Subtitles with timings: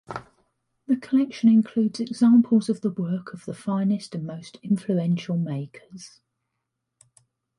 [0.87, 6.21] The collection includes examples of the work of the finest and most influential makers.